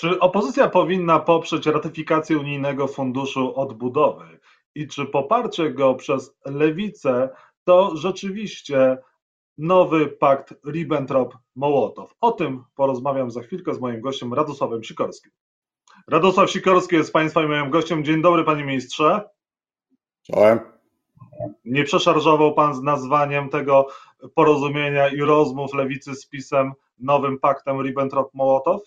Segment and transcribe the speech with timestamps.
[0.00, 4.40] Czy opozycja powinna poprzeć ratyfikację unijnego funduszu odbudowy
[4.74, 7.28] i czy poparcie go przez lewicę
[7.64, 8.98] to rzeczywiście
[9.58, 12.06] nowy pakt Ribbentrop-Mołotow?
[12.20, 15.32] O tym porozmawiam za chwilkę z moim gościem Radosławem Sikorskim.
[16.08, 18.04] Radosław Sikorski jest Państwa i moim gościem.
[18.04, 19.28] Dzień dobry, Panie Ministrze.
[20.22, 20.60] Czołem.
[21.64, 23.86] Nie przeszarżował Pan z nazwaniem tego
[24.34, 28.78] porozumienia i rozmów lewicy z PiSem nowym paktem Ribbentrop-Mołotow?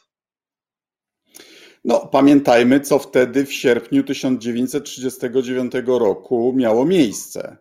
[1.85, 7.57] No, pamiętajmy, co wtedy w sierpniu 1939 roku miało miejsce.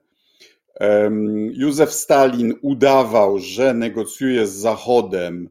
[1.52, 5.48] Józef Stalin udawał, że negocjuje z Zachodem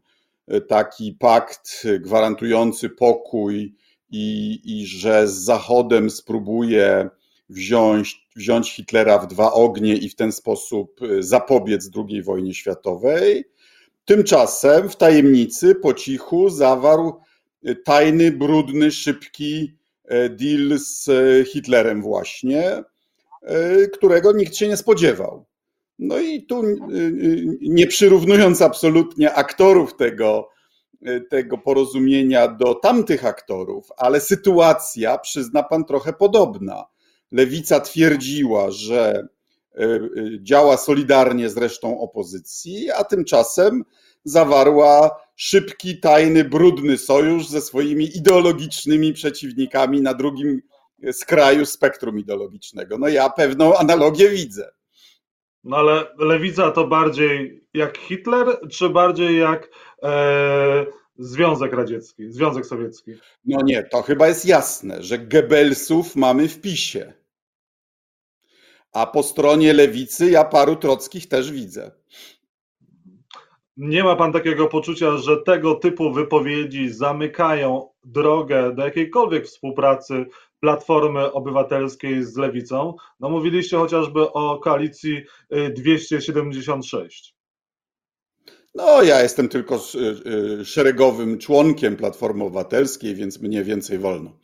[0.47, 3.75] e, taki pakt gwarantujący pokój
[4.09, 7.09] i, i że z Zachodem spróbuje
[7.49, 13.45] wziąć, wziąć Hitlera w dwa ognie i w ten sposób e, zapobiec II wojnie światowej.
[14.05, 17.21] Tymczasem w tajemnicy po cichu zawarł
[17.83, 22.83] tajny, brudny, szybki e, deal z e, Hitlerem właśnie,
[23.41, 25.45] e, którego nikt się nie spodziewał.
[25.99, 26.63] No i tu
[27.61, 30.49] nie przyrównując absolutnie aktorów tego,
[31.29, 36.85] tego porozumienia do tamtych aktorów, ale sytuacja, przyzna pan, trochę podobna.
[37.31, 39.27] Lewica twierdziła, że
[40.39, 43.83] działa solidarnie z resztą opozycji, a tymczasem
[44.23, 50.61] zawarła szybki, tajny, brudny sojusz ze swoimi ideologicznymi przeciwnikami na drugim
[51.11, 52.97] skraju spektrum ideologicznego.
[52.97, 54.71] No ja pewną analogię widzę.
[55.63, 59.69] No ale lewica to bardziej jak Hitler, czy bardziej jak
[60.03, 60.85] e,
[61.17, 63.11] Związek Radziecki, Związek Sowiecki?
[63.45, 67.13] No nie, to chyba jest jasne, że Goebbelsów mamy w PiSie.
[68.93, 71.91] A po stronie lewicy ja paru Trockich też widzę.
[73.77, 80.25] Nie ma pan takiego poczucia, że tego typu wypowiedzi zamykają drogę do jakiejkolwiek współpracy
[80.59, 82.95] Platformy Obywatelskiej z Lewicą?
[83.19, 85.21] No mówiliście chociażby o koalicji
[85.75, 87.35] 276.
[88.49, 94.39] Y, no, ja jestem tylko y, y, szeregowym członkiem Platformy Obywatelskiej, więc mnie więcej wolno.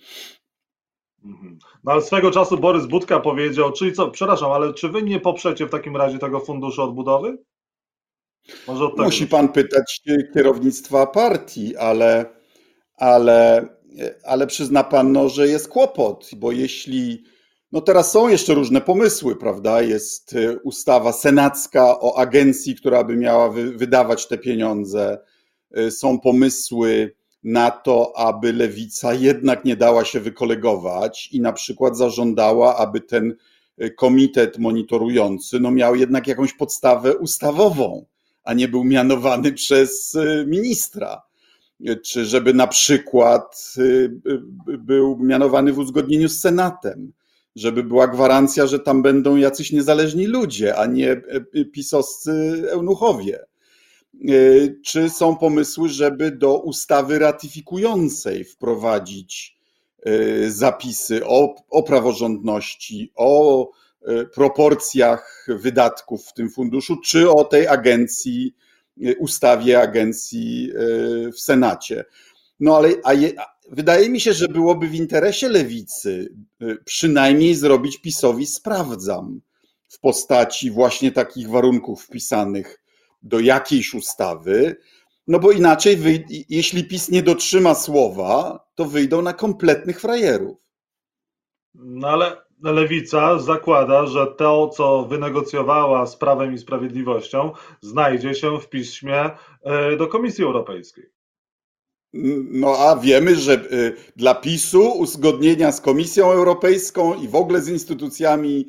[1.25, 1.59] Mhm.
[1.83, 5.65] No ale swego czasu Borys Budka powiedział, czyli co, przepraszam, ale czy wy nie poprzecie
[5.65, 7.38] w takim razie tego funduszu odbudowy?
[8.97, 10.01] Musi pan pytać
[10.33, 12.25] kierownictwa partii, ale,
[12.97, 13.67] ale,
[14.23, 17.23] ale przyzna pan, no, że jest kłopot, bo jeśli.
[17.71, 19.81] No teraz są jeszcze różne pomysły, prawda?
[19.81, 25.19] Jest e, ustawa senacka o agencji, która by miała wy, wydawać te pieniądze.
[25.71, 31.97] E, są pomysły na to, aby lewica jednak nie dała się wykolegować i na przykład
[31.97, 33.35] zażądała, aby ten
[33.77, 38.05] e, komitet monitorujący no miał jednak jakąś podstawę ustawową
[38.47, 41.21] a nie był mianowany przez y, ministra.
[42.03, 43.81] Czy żeby na przykład y,
[44.69, 47.13] y, był mianowany w uzgodnieniu z Senatem,
[47.55, 51.21] żeby była gwarancja, że tam będą jacyś niezależni ludzie, a nie
[51.73, 53.39] pisowscy eunuchowie.
[54.85, 59.57] Czy są pomysły, żeby do ustawy ratyfikującej wprowadzić
[60.47, 63.86] zapisy o, o praworządności, o E,
[64.33, 68.55] proporcjach wydatków w tym funduszu, czy o tej agencji,
[69.03, 72.05] e, ustawie agencji e, w Senacie.
[72.59, 73.33] No ale a je,
[73.71, 76.35] wydaje mi się, że byłoby w interesie lewicy
[76.85, 79.41] przynajmniej zrobić PiSowi sprawdzam
[79.87, 82.83] w postaci właśnie takich warunków wpisanych
[83.23, 84.75] do jakiejś ustawy,
[85.27, 90.57] no bo inaczej, jeśli PiS nie dotrzyma słowa, to wyjdą na kompletnych frajerów.
[91.73, 97.51] No ale Lewica zakłada, że to, co wynegocjowała z Prawem i Sprawiedliwością,
[97.81, 99.29] znajdzie się w piśmie
[99.63, 101.06] e, do Komisji Europejskiej.
[102.51, 103.59] No a wiemy, że e,
[104.16, 108.68] dla PiSu uzgodnienia z Komisją Europejską i w ogóle z instytucjami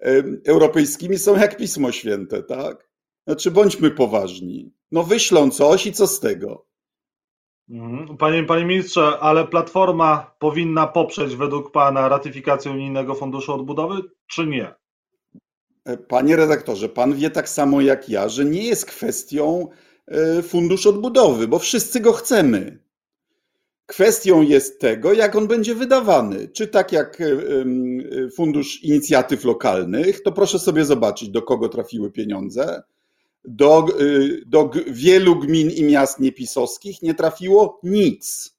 [0.00, 2.88] e, europejskimi są jak Pismo Święte, tak?
[3.26, 4.72] Znaczy bądźmy poważni.
[4.92, 6.67] No wyślą coś i co z tego?
[7.70, 8.16] Mhm.
[8.16, 14.74] Panie, panie ministrze, ale Platforma powinna poprzeć według Pana ratyfikację Unijnego Funduszu Odbudowy, czy nie?
[15.84, 19.68] E, panie redaktorze, pan wie tak samo jak ja, że nie jest kwestią
[20.06, 22.78] e, Fundusz Odbudowy, bo wszyscy go chcemy.
[23.86, 26.48] Kwestią jest tego, jak on będzie wydawany.
[26.48, 27.26] Czy tak jak e,
[28.36, 32.82] Fundusz Inicjatyw Lokalnych, to proszę sobie zobaczyć, do kogo trafiły pieniądze
[33.48, 38.54] do, y, do wielu gmin i miast niepisowskich nie trafiło nic.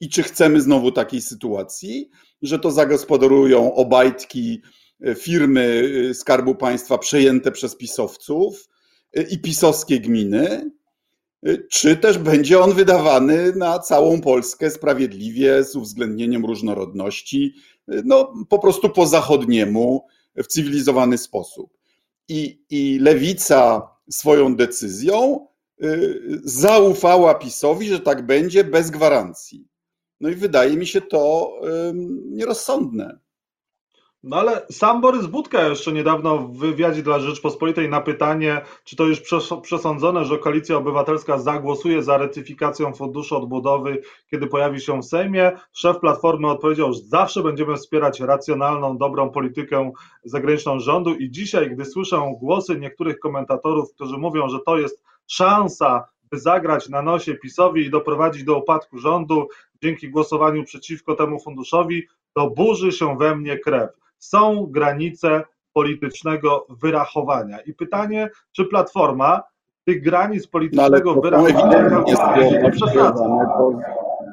[0.00, 2.10] I czy chcemy znowu takiej sytuacji,
[2.42, 4.62] że to zagospodarują obajtki
[5.06, 8.68] y, firmy y, Skarbu Państwa przejęte przez pisowców
[9.30, 10.70] i pisowskie gminy?
[11.70, 17.54] czy też będzie on wydawany na całą Polskę sprawiedliwie, z uwzględnieniem różnorodności,
[17.88, 20.06] no po prostu po zachodniemu,
[20.36, 21.75] w cywilizowany sposób.
[22.28, 25.46] I, i lewica swoją decyzją
[25.82, 29.68] y, zaufała PiSowi, że tak będzie bez gwarancji.
[30.20, 31.52] No i wydaje mi się to
[32.24, 33.18] nierozsądne.
[34.26, 39.04] No ale sam Borys Budka jeszcze niedawno w wywiadzie dla Rzeczpospolitej na pytanie, czy to
[39.04, 39.22] już
[39.62, 45.98] przesądzone, że Koalicja Obywatelska zagłosuje za ratyfikacją Funduszu Odbudowy, kiedy pojawi się w Sejmie, szef
[46.00, 49.90] Platformy odpowiedział, że zawsze będziemy wspierać racjonalną, dobrą politykę
[50.24, 56.04] zagraniczną rządu i dzisiaj, gdy słyszę głosy niektórych komentatorów, którzy mówią, że to jest szansa,
[56.30, 59.48] by zagrać na nosie PiSowi i doprowadzić do upadku rządu
[59.82, 65.42] dzięki głosowaniu przeciwko temu funduszowi, to burzy się we mnie krew są granice
[65.72, 67.60] politycznego wyrachowania.
[67.60, 69.42] I pytanie, czy Platforma
[69.84, 72.02] tych granic no, politycznego no, wyrachowania
[72.62, 73.28] nie przesadza?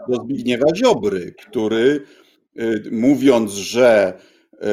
[0.10, 2.04] Do Zbigniewa Ziobry, który
[2.60, 4.14] y, mówiąc, że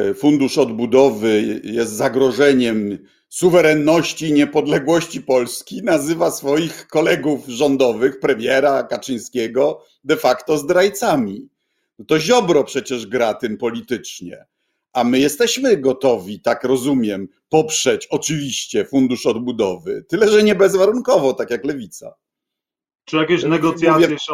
[0.09, 2.97] y, Fundusz Odbudowy jest zagrożeniem
[3.29, 11.49] suwerenności i niepodległości Polski, nazywa swoich kolegów rządowych, premiera Kaczyńskiego, de facto zdrajcami.
[11.99, 14.45] No to Ziobro przecież gra tym politycznie.
[14.93, 21.49] A my jesteśmy gotowi, tak rozumiem, poprzeć oczywiście fundusz odbudowy, tyle że nie bezwarunkowo, tak
[21.49, 22.15] jak lewica.
[23.05, 24.19] Czy jakieś negocjacje Mówię...
[24.19, 24.33] są.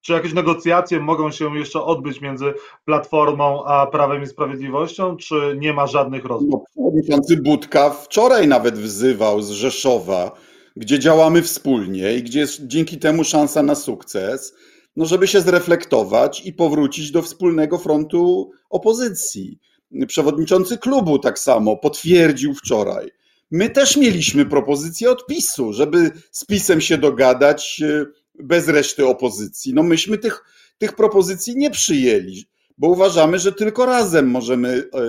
[0.00, 2.54] Czy jakieś negocjacje mogą się jeszcze odbyć między
[2.84, 6.52] Platformą a Prawem i Sprawiedliwością, czy nie ma żadnych rozmów?
[6.52, 10.32] No, przewodniczący Budka wczoraj nawet wzywał z Rzeszowa,
[10.76, 14.54] gdzie działamy wspólnie i gdzie jest dzięki temu szansa na sukces,
[14.98, 19.58] no żeby się zreflektować i powrócić do wspólnego frontu opozycji.
[20.06, 23.10] Przewodniczący klubu tak samo potwierdził wczoraj.
[23.50, 29.74] My też mieliśmy propozycję od PiSu, żeby z PiSem się dogadać e, bez reszty opozycji.
[29.74, 30.44] No myśmy tych,
[30.78, 32.44] tych propozycji nie przyjęli,
[32.78, 35.00] bo uważamy, że tylko razem możemy e,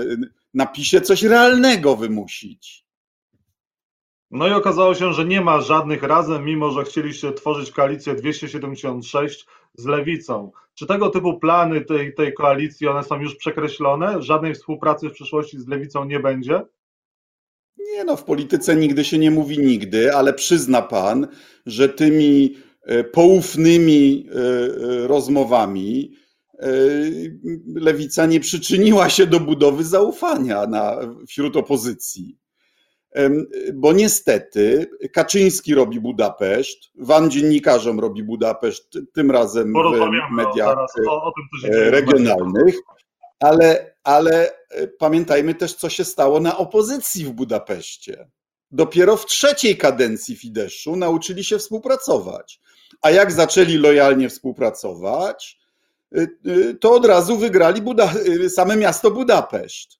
[0.54, 2.86] na PiSie coś realnego wymusić.
[4.32, 9.46] No i okazało się, że nie ma żadnych razem, mimo że chcieliście tworzyć koalicję 276
[9.80, 10.52] z lewicą.
[10.74, 14.22] Czy tego typu plany tej, tej koalicji, one są już przekreślone?
[14.22, 16.62] Żadnej współpracy w przyszłości z lewicą nie będzie?
[17.94, 21.28] Nie no, w polityce nigdy się nie mówi nigdy, ale przyzna pan,
[21.66, 26.20] że tymi e, poufnymi e, e, rozmowami
[27.76, 30.98] lewica nie przyczyniła się do budowy zaufania na,
[31.28, 32.38] wśród opozycji
[33.74, 39.74] bo niestety Kaczyński robi Budapeszt, wam dziennikarzom robi Budapeszt, tym razem
[40.30, 40.78] w mediach
[41.08, 42.76] o, o tym, e, regionalnych,
[43.40, 48.28] ale, ale e, pamiętajmy też, co się stało na opozycji w Budapeszcie.
[48.72, 52.60] Dopiero w trzeciej kadencji Fideszu nauczyli się współpracować.
[53.02, 55.60] A jak zaczęli lojalnie współpracować,
[56.16, 56.28] e,
[56.74, 58.14] to od razu wygrali Buda
[58.50, 60.00] same miasto Budapeszt.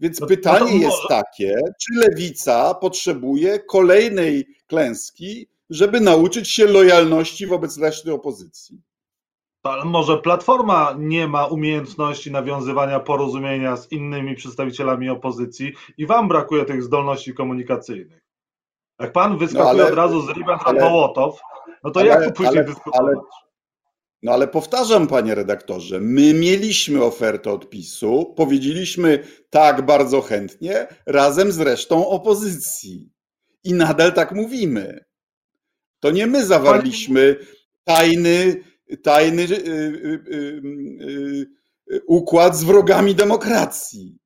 [0.00, 7.46] Więc no, pytanie no jest takie, czy lewica potrzebuje kolejnej klęski, żeby nauczyć się lojalności
[7.46, 8.82] wobec reszty opozycji?
[9.62, 16.64] Ale może Platforma nie ma umiejętności nawiązywania porozumienia z innymi przedstawicielami opozycji i wam brakuje
[16.64, 18.20] tych zdolności komunikacyjnych.
[19.00, 21.32] Jak pan wyskakuje no ale, od razu z Ribbentrop-Mołotow,
[21.84, 23.18] no to ale, jak tu później ale, dyskutować?
[24.22, 31.60] No ale powtarzam, panie redaktorze, my mieliśmy ofertę odpisu, powiedzieliśmy tak bardzo chętnie, razem z
[31.60, 33.10] resztą opozycji.
[33.64, 35.04] I nadal tak mówimy.
[36.00, 37.36] To nie my zawarliśmy
[37.84, 38.64] tajny,
[39.02, 41.46] tajny yy, yy,
[41.86, 44.18] yy, układ z wrogami demokracji.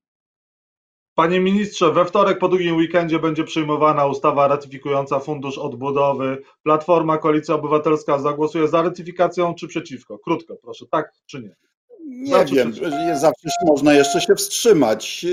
[1.15, 6.43] Panie ministrze, we wtorek po długim weekendzie będzie przyjmowana ustawa ratyfikująca Fundusz Odbudowy.
[6.63, 10.19] Platforma Koalicja Obywatelska zagłosuje za ratyfikacją czy przeciwko?
[10.19, 11.57] Krótko, proszę, tak czy nie?
[12.05, 12.73] Nie wiem,
[13.15, 15.27] zawsze można jeszcze się wstrzymać.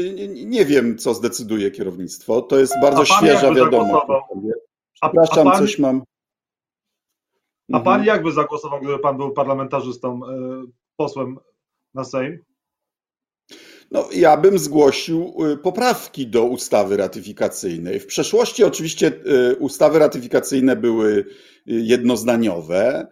[0.45, 2.41] Nie wiem, co zdecyduje kierownictwo.
[2.41, 4.05] To jest bardzo świeża wiadomość.
[4.93, 6.01] Przepraszam, a, a pan, coś mam.
[7.73, 8.05] A pan mhm.
[8.05, 10.63] jakby zagłosował, gdyby pan był parlamentarzystą, e,
[10.95, 11.37] posłem
[11.93, 12.48] na Sejm?
[13.91, 17.99] No, ja bym zgłosił y, poprawki do ustawy ratyfikacyjnej.
[17.99, 19.11] W przeszłości oczywiście
[19.51, 21.25] y, ustawy ratyfikacyjne były y,
[21.65, 23.07] jednozdaniowe,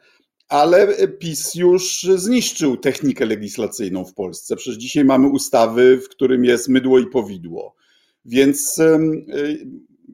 [0.50, 4.56] ale PiS już zniszczył technikę legislacyjną w Polsce.
[4.56, 7.76] Przecież dzisiaj mamy ustawy, w którym jest mydło i powidło.
[8.26, 8.82] Więc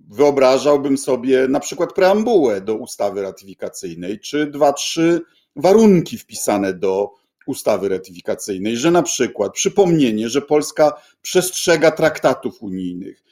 [0.10, 5.22] wyobrażałbym sobie na przykład preambułę do ustawy ratyfikacyjnej, czy dwa, trzy
[5.56, 13.24] warunki wpisane do ustawy ratyfikacyjnej, że na przykład przypomnienie, że Polska przestrzega traktatów unijnych,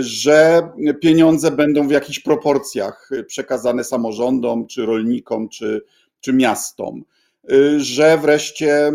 [0.00, 0.68] że
[1.00, 5.82] pieniądze będą w jakichś proporcjach przekazane samorządom, czy rolnikom, czy,
[6.20, 7.04] czy miastom,
[7.76, 8.92] że wreszcie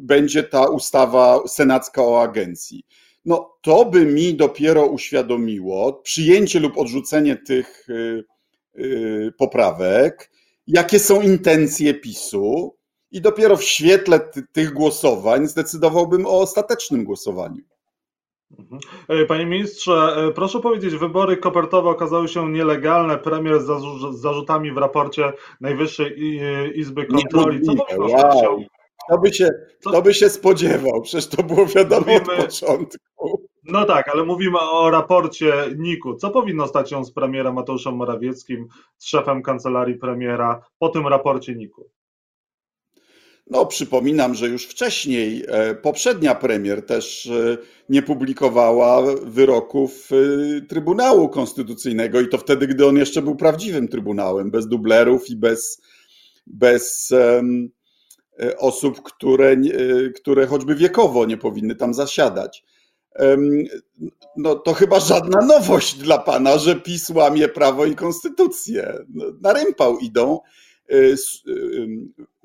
[0.00, 2.84] będzie ta ustawa senacka o agencji.
[3.24, 7.86] No, to by mi dopiero uświadomiło przyjęcie lub odrzucenie tych
[9.38, 10.30] poprawek,
[10.66, 12.74] jakie są intencje PiSu,
[13.10, 14.20] i dopiero w świetle
[14.52, 17.62] tych głosowań zdecydowałbym o ostatecznym głosowaniu.
[18.58, 18.80] Mhm.
[19.08, 23.18] E, panie ministrze, e, proszę powiedzieć, wybory kopertowe okazały się nielegalne.
[23.18, 27.60] Premier z zarzutami w raporcie Najwyższej e, Izby Kontroli.
[27.62, 28.64] Co wow.
[29.08, 29.50] Kto by, się,
[29.80, 31.02] kto by się spodziewał?
[31.02, 32.36] Przecież to było wiadomo Mówimy...
[32.36, 33.48] od początku.
[33.64, 36.14] No tak, ale mówimy o raporcie NIK-u.
[36.14, 41.54] Co powinno stać się z premierem Mateuszem Morawieckim, z szefem kancelarii premiera po tym raporcie
[41.54, 41.90] NIK-u?
[43.50, 47.56] No, przypominam, że już wcześniej e, poprzednia premier też e,
[47.88, 54.50] nie publikowała wyroków e, Trybunału Konstytucyjnego i to wtedy, gdy on jeszcze był prawdziwym trybunałem,
[54.50, 55.82] bez dublerów i bez,
[56.46, 57.68] bez um,
[58.58, 59.56] osób, które,
[60.16, 62.64] które choćby wiekowo nie powinny tam zasiadać.
[63.18, 63.64] Um,
[64.36, 68.98] no to chyba żadna nowość dla pana, że PiS łamie prawo i konstytucję.
[69.08, 70.40] No, na rympał idą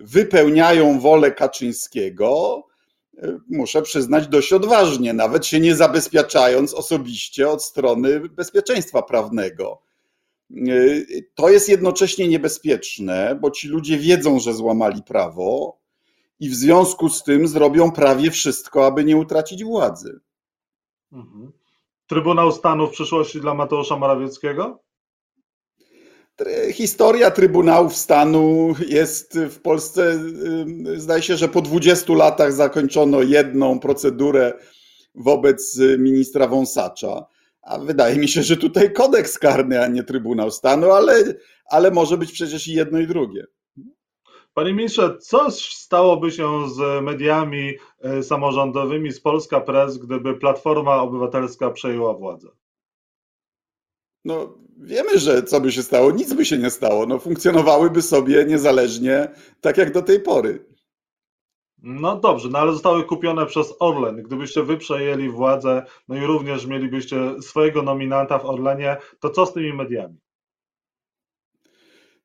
[0.04, 2.64] wypełniają wolę Kaczyńskiego,
[3.24, 9.82] y, muszę przyznać, dość odważnie, nawet się nie zabezpieczając osobiście od strony bezpieczeństwa prawnego.
[11.36, 15.78] To jest jednocześnie niebezpieczne, bo ci ludzie wiedzą, że złamali prawo
[16.40, 20.20] i w związku z tym zrobią prawie wszystko, aby nie utracić władzy.
[21.12, 21.52] Mhm.
[22.08, 24.80] Trybunał Stanu w przyszłości dla Mateusza Morawieckiego?
[26.72, 30.20] Historia Trybunałów Stanu jest w Polsce,
[30.96, 34.54] zdaje się, że po 20 latach zakończono jedną procedurę
[35.16, 37.26] wobec ministra Wąsacza.
[37.62, 41.14] A wydaje mi się, że tutaj kodeks karny, a nie Trybunał Stanu, ale,
[41.66, 43.46] ale może być przecież i jedno i drugie.
[44.54, 47.74] Panie ministrze, co stałoby się z mediami
[48.20, 52.50] y, samorządowymi z Polska Press, gdyby Platforma Obywatelska przejęła władzę?
[54.26, 57.06] No, wiemy, że co by się stało, nic by się nie stało.
[57.06, 59.28] No, funkcjonowałyby sobie niezależnie,
[59.62, 60.66] tak jak do tej pory.
[61.78, 64.24] No dobrze, no ale zostały kupione przez Orlen.
[64.24, 69.54] Gdybyście wy przejęli władzę, no i również mielibyście swojego nominanta w Orlenie, to co z
[69.54, 70.23] tymi mediami?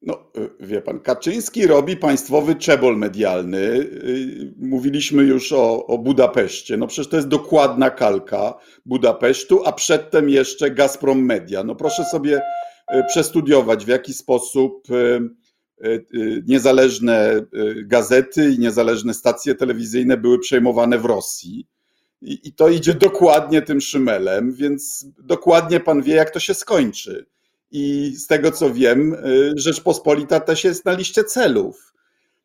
[0.02, 3.58] No, y, wie pan, Kaczyński robi państwowy czebol medialny.
[3.58, 6.76] Y, mówiliśmy już o, o Budapeszcie.
[6.76, 8.54] No przecież to jest dokładna kalka
[8.86, 11.64] Budapesztu, a przedtem jeszcze Gazprom Media.
[11.64, 14.88] No proszę sobie y, przestudiować, w jaki sposób
[16.46, 17.46] niezależne
[17.84, 21.66] gazety i niezależne stacje telewizyjne były przejmowane w Rosji.
[22.22, 27.26] I, i to idzie dokładnie tym szymelem, więc dokładnie pan wie, jak to się skończy
[27.70, 31.92] i z tego co wiem, y, Rzeczpospolita też jest na liście celów.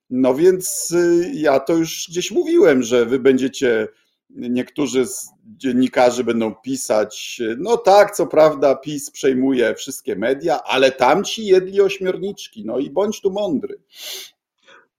[0.09, 3.87] No więc y, ja to już gdzieś mówiłem, że wy będziecie,
[4.29, 11.45] niektórzy z dziennikarzy będą pisać, no tak, co prawda PiS przejmuje wszystkie media, ale tamci
[11.45, 13.81] jedli ośmiorniczki, no i bądź tu mądry.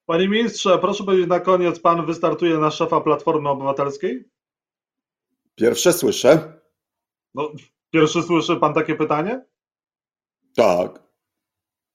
[0.06, 4.28] Panie ministrze, proszę powiedzieć na koniec, pan wystartuje na szefa Platformy Obywatelskiej?
[5.54, 6.60] Pierwsze słyszę.
[7.34, 7.52] No,
[7.90, 9.44] pierwszy słyszy pan takie pytanie?
[10.56, 11.02] Tak.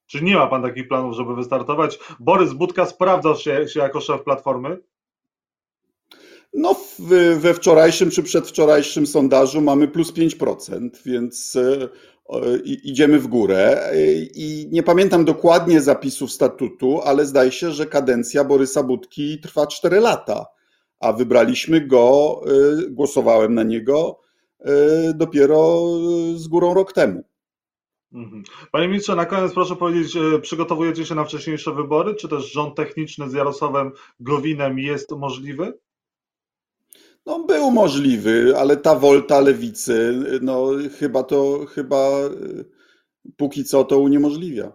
[0.07, 1.99] Czy nie ma pan takich planów, żeby wystartować?
[2.19, 4.77] Borys Budka sprawdzał się, się jako szef Platformy?
[6.53, 6.75] No,
[7.37, 11.89] we wczorajszym czy przedwczorajszym sondażu mamy plus 5%, więc e,
[12.63, 13.91] idziemy w górę.
[14.35, 19.99] I nie pamiętam dokładnie zapisów statutu, ale zdaje się, że kadencja Borysa Budki trwa 4
[19.99, 20.45] lata,
[20.99, 24.19] a wybraliśmy go, e, głosowałem na niego
[24.59, 24.71] e,
[25.13, 25.81] dopiero
[26.35, 27.28] z górą rok temu.
[28.13, 28.43] Mhm.
[28.71, 33.29] Panie ministrze, na koniec proszę powiedzieć, przygotowujecie się na wcześniejsze wybory, czy też rząd techniczny
[33.29, 35.79] z Jarosławem Gowinem jest możliwy?
[37.25, 40.67] No, był możliwy, ale ta wolta lewicy, no
[40.99, 42.09] chyba to, chyba
[43.37, 44.71] póki co to uniemożliwia.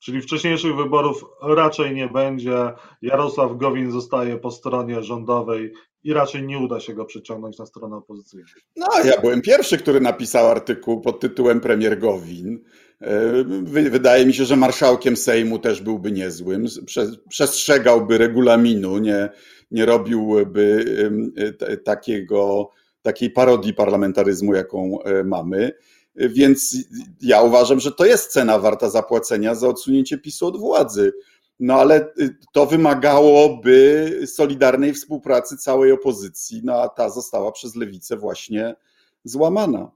[0.00, 2.72] Czyli wcześniejszych wyborów raczej nie będzie.
[3.02, 5.72] Jarosław Gowin zostaje po stronie rządowej
[6.04, 8.46] i raczej nie uda się go przyciągnąć na stronę opozycyjną.
[8.76, 12.64] No, ja byłem pierwszy, który napisał artykuł pod tytułem Premier Gowin.
[13.00, 13.44] E,
[13.90, 16.66] wydaje mi się, że marszałkiem Sejmu też byłby niezłym.
[17.28, 19.28] Przestrzegałby regulaminu, nie,
[19.70, 20.84] nie robiłby
[21.84, 22.70] takiego,
[23.02, 25.72] takiej parodii parlamentaryzmu, jaką e, mamy.
[26.14, 26.76] Więc
[27.20, 31.12] ja uważam, że to jest cena warta zapłacenia za odsunięcie PiSu od władzy.
[31.60, 38.16] No ale y, to wymagałoby solidarnej współpracy całej opozycji, no a ta została przez lewicę
[38.16, 38.74] właśnie
[39.24, 39.90] złamana.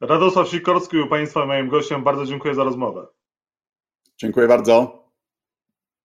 [0.00, 2.04] Radosław Sikorski był Państwa moim gościem.
[2.04, 3.06] Bardzo dziękuję za rozmowę.
[4.18, 4.99] Dziękuję bardzo.